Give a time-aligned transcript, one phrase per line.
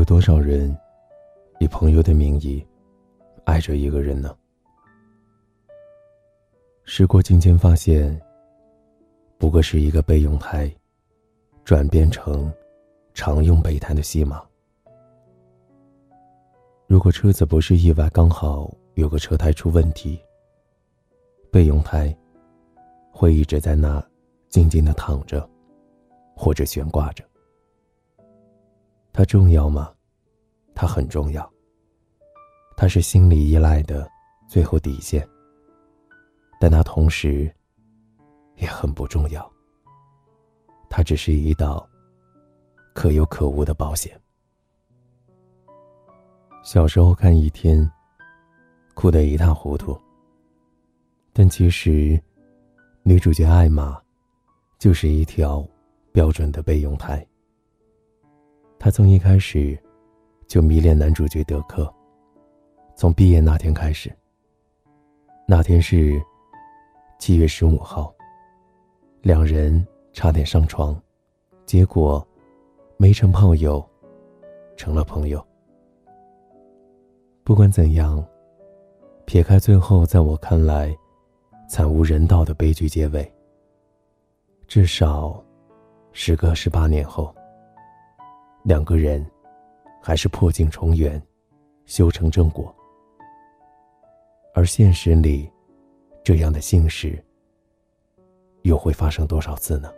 [0.00, 0.74] 有多少人
[1.58, 2.66] 以朋友的名义
[3.44, 4.34] 爱着一个人呢？
[6.84, 8.18] 时过境迁，发现
[9.36, 10.74] 不过是一个备用胎
[11.66, 12.50] 转变成
[13.12, 14.42] 常用备胎的戏码。
[16.86, 20.18] 如果车子不是意外，刚好有个车胎出问题，
[21.52, 22.16] 备用胎
[23.12, 24.02] 会一直在那
[24.48, 25.46] 静静的躺着，
[26.34, 27.22] 或者悬挂着。
[29.12, 29.92] 它重要吗？
[30.74, 31.50] 它很重要。
[32.76, 34.10] 它是心理依赖的
[34.48, 35.28] 最后底线，
[36.58, 37.52] 但它同时
[38.56, 39.52] 也很不重要。
[40.88, 41.86] 它只是一道
[42.94, 44.18] 可有可无的保险。
[46.62, 47.90] 小时候看一天，
[48.94, 49.98] 哭得一塌糊涂。
[51.32, 52.20] 但其实，
[53.02, 54.00] 女主角艾玛，
[54.78, 55.66] 就是一条
[56.12, 57.26] 标准的备用胎。
[58.82, 59.78] 她从一开始，
[60.48, 61.92] 就迷恋男主角德克。
[62.96, 64.10] 从毕业那天开始。
[65.46, 66.18] 那天是
[67.18, 68.10] 七月十五号。
[69.20, 70.98] 两人差点上床，
[71.66, 72.26] 结果
[72.96, 73.86] 没成炮友，
[74.78, 75.46] 成了朋友。
[77.44, 78.24] 不管怎样，
[79.26, 80.96] 撇开最后在我看来
[81.68, 83.30] 惨无人道的悲剧结尾，
[84.66, 85.44] 至少，
[86.12, 87.34] 时隔十八年后，
[88.62, 89.24] 两个人
[90.02, 91.20] 还是破镜重圆，
[91.86, 92.74] 修成正果。
[94.54, 95.50] 而现实里，
[96.22, 97.22] 这样的幸事
[98.62, 99.92] 又会发生多少次呢？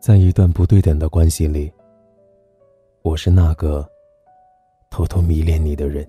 [0.00, 1.72] 在一段不对等的关系里，
[3.02, 3.88] 我是那个。
[4.92, 6.04] 偷偷迷恋你的人，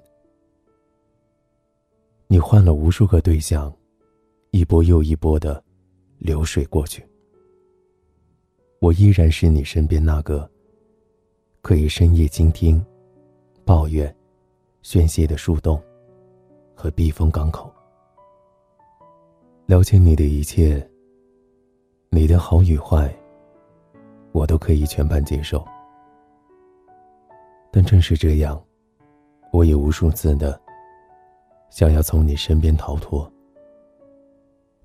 [2.25, 3.71] 你换了无数个对象，
[4.49, 5.63] 一波又一波的
[6.17, 7.07] 流水过去。
[8.81, 10.49] 我依然是你身边那个
[11.61, 12.83] 可以深夜倾听、
[13.63, 14.13] 抱怨、
[14.81, 15.79] 宣泄的树洞
[16.73, 17.71] 和避风港口。
[19.67, 20.83] 了解你的一切，
[22.09, 23.15] 你的好与坏，
[24.31, 25.63] 我都可以全盘接受。
[27.71, 28.59] 但正是这样。
[29.53, 30.59] 我也无数次的
[31.69, 33.29] 想要从你身边逃脱，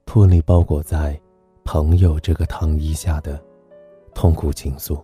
[0.05, 1.19] 脱离包裹在
[1.65, 3.41] 朋友这个糖衣下的
[4.17, 4.99] 痛苦倾诉，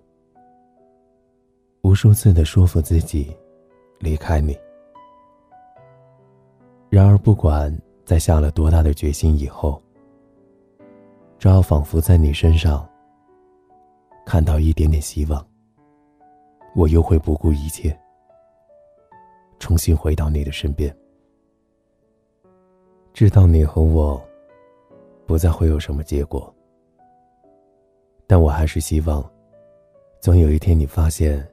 [1.83, 3.37] 无数次的说服自己
[3.99, 4.59] 离开你。
[6.89, 7.71] 然而，不管
[8.07, 9.81] 在下了多大的决心以后，
[11.39, 12.89] 只要仿佛在你身上
[14.25, 15.47] 看到一点点希望，
[16.75, 17.95] 我又会不顾一切。
[19.59, 20.91] 重新回到你的身边，
[23.13, 24.19] 知道你和我
[25.27, 26.53] 不再会有什么结果，
[28.33, 29.23] 但我还是希望，
[30.19, 31.47] 总有一天你发现，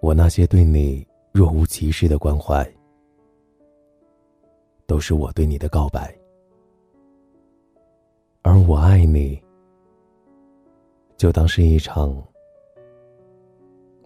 [0.00, 2.68] 我那些对你若无其事的关怀，
[4.86, 6.12] 都是我对你的告白，
[8.42, 9.40] 而我爱你，
[11.16, 12.12] 就当是一场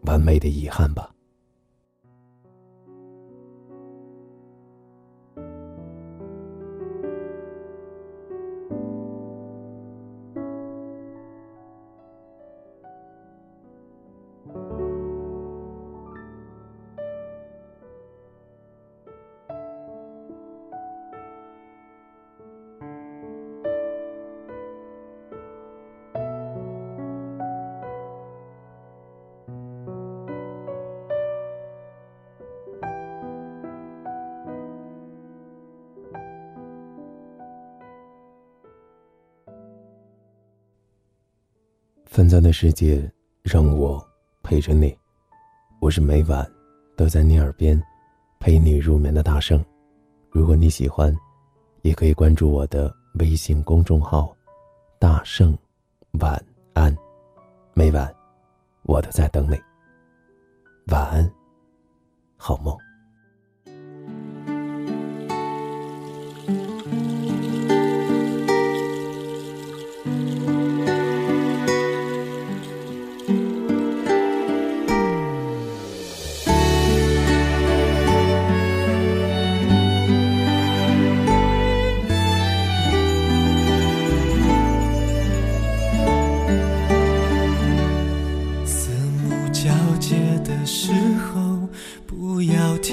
[0.03, 1.14] 完美的遗憾吧。
[42.14, 43.11] 纷杂的世界
[43.43, 44.00] 让我
[44.40, 44.96] 陪着你，
[45.81, 46.49] 我是每晚
[46.96, 47.82] 都在你耳边
[48.38, 49.61] 陪你入眠的大圣。
[50.31, 51.12] 如果你喜欢，
[51.82, 54.32] 也可以关注我的微信公众号
[55.00, 55.58] “大圣
[56.20, 56.40] 晚
[56.72, 56.96] 安”。
[57.75, 58.14] 每晚
[58.84, 59.61] 我都在等你。
[60.93, 61.28] 晚安，
[62.37, 62.78] 好梦。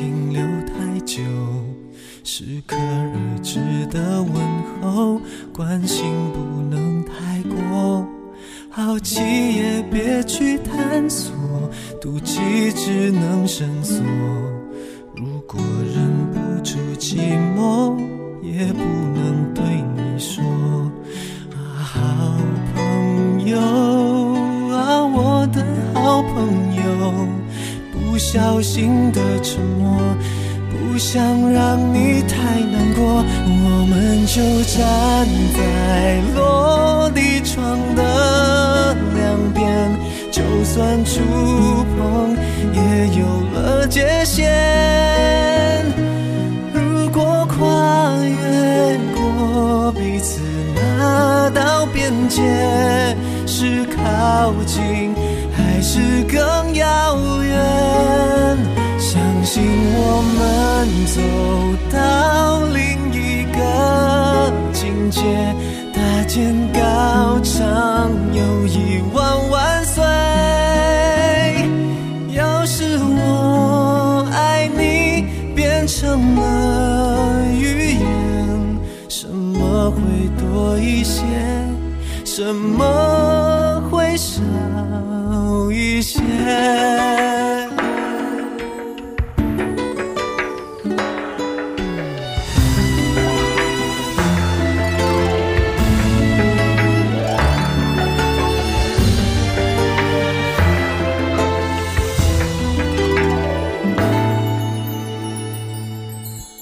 [0.02, 1.22] 停留太久，
[2.24, 3.60] 适可而止
[3.92, 4.34] 的问
[4.82, 5.22] 候，
[5.54, 6.04] 关心
[6.34, 8.04] 不能太过。
[8.72, 11.32] 好奇也别去探索，
[12.02, 14.04] 妒忌只能深锁。
[15.16, 15.62] 如果
[15.94, 17.96] 忍不住寂寞，
[18.42, 18.84] 也不
[28.32, 30.00] 小心的沉默。
[30.70, 34.42] 不想让你太难过，我们就
[34.72, 39.92] 站在落地窗的两边，
[40.32, 41.20] 就算触
[41.98, 42.34] 碰
[42.74, 42.80] 也
[43.20, 44.50] 有了界限。
[46.74, 50.40] 如果跨越过彼此
[50.74, 52.42] 那道边界，
[53.46, 55.14] 是靠近
[55.82, 57.58] 还是更遥远？
[59.00, 59.64] 相信
[59.96, 61.20] 我们走
[61.92, 65.22] 到另一个境界，
[65.92, 70.04] 搭建高墙，友谊万万岁。
[72.36, 75.26] 要是我爱你
[75.56, 78.80] 变成了语言，
[79.10, 80.00] 什么会
[80.40, 81.24] 多一些？
[82.24, 84.44] 什么会少
[86.02, 86.20] 一些？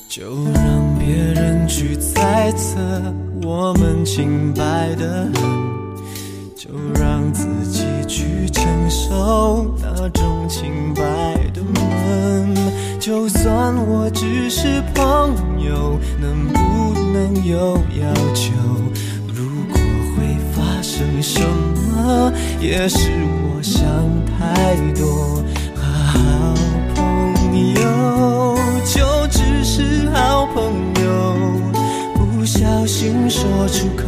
[0.09, 2.77] 就让别人去猜测
[3.41, 5.31] 我们清白的，
[10.49, 11.01] 清白
[11.53, 12.55] 的闷。
[12.99, 18.51] 就算我只是朋友，能不能有要求？
[19.33, 19.79] 如果
[20.17, 21.39] 会发生什
[21.95, 23.09] 么，也是
[23.53, 23.85] 我想
[24.25, 25.41] 太多。
[25.75, 26.53] 好
[26.95, 27.79] 朋友。
[28.85, 30.88] 就只是好朋友，
[32.99, 34.03] 心说出口，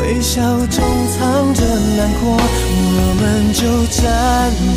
[0.00, 1.64] 微笑中藏着
[1.96, 2.34] 难过。
[2.34, 3.22] 我们
[3.52, 3.62] 就
[3.92, 4.02] 站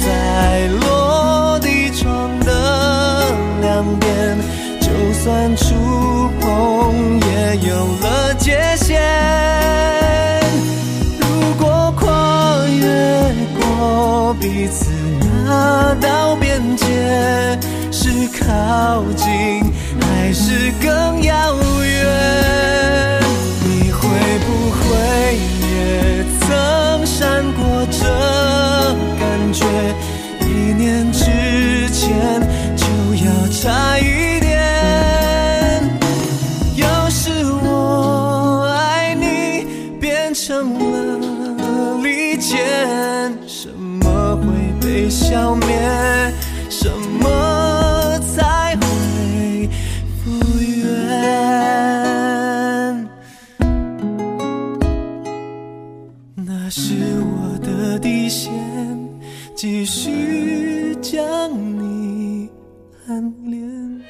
[0.05, 3.25] 在落地窗的
[3.61, 4.37] 两边，
[4.79, 4.91] 就
[5.23, 5.73] 算触
[6.39, 7.73] 碰也有
[8.03, 9.01] 了界限。
[11.19, 11.25] 如
[11.57, 14.91] 果跨越过彼此
[15.47, 16.85] 那道边界。
[17.91, 19.25] 是靠近
[19.99, 22.74] 还是更遥远？
[42.35, 44.45] 了利剑，什么会
[44.81, 45.67] 被消灭？
[46.69, 46.89] 什
[47.21, 49.69] 么才会？
[56.35, 58.51] 那是我的底线，
[59.55, 61.49] 继续将
[61.79, 62.49] 你
[63.07, 64.01] 暗恋。